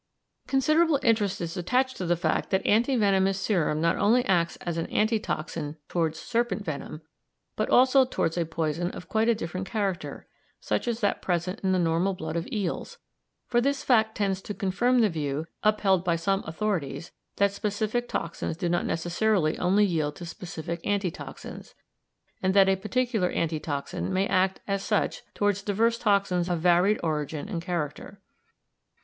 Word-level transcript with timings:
Considerable 0.47 0.99
interest 1.03 1.39
is 1.41 1.55
attached 1.55 1.95
to 1.95 2.07
the 2.07 2.15
fact 2.15 2.49
that 2.49 2.65
anti 2.65 2.95
venomous 2.95 3.39
serum 3.39 3.79
not 3.79 3.97
only 3.97 4.25
acts 4.25 4.55
as 4.55 4.75
an 4.79 4.87
anti 4.87 5.19
toxin 5.19 5.77
towards 5.89 6.19
serpent 6.19 6.65
venom, 6.65 7.03
but 7.55 7.69
also 7.69 8.03
towards 8.03 8.35
a 8.35 8.43
poison 8.43 8.89
of 8.93 9.07
quite 9.07 9.29
a 9.29 9.35
different 9.35 9.69
character, 9.69 10.25
such 10.59 10.87
as 10.87 11.01
that 11.01 11.21
present 11.21 11.59
in 11.59 11.71
the 11.71 11.77
normal 11.77 12.15
blood 12.15 12.35
of 12.35 12.47
eels, 12.51 12.97
for 13.45 13.61
this 13.61 13.83
fact 13.83 14.15
tends 14.17 14.41
to 14.41 14.55
confirm 14.55 15.01
the 15.01 15.07
view 15.07 15.45
upheld 15.63 16.03
by 16.03 16.15
some 16.15 16.43
authorities, 16.47 17.11
that 17.35 17.51
specific 17.53 18.09
toxins 18.09 18.57
do 18.57 18.67
not 18.67 18.87
necessarily 18.87 19.55
only 19.59 19.85
yield 19.85 20.15
to 20.15 20.25
specific 20.25 20.81
anti 20.83 21.11
toxins, 21.11 21.75
and 22.41 22.55
that 22.55 22.67
a 22.67 22.75
particular 22.75 23.29
anti 23.29 23.59
toxin 23.59 24.11
may 24.11 24.25
act 24.25 24.61
as 24.67 24.81
such 24.83 25.21
towards 25.35 25.61
divers 25.61 25.99
toxins 25.99 26.49
of 26.49 26.59
varied 26.59 26.99
origin 27.03 27.47
and 27.47 27.61
character. 27.61 28.19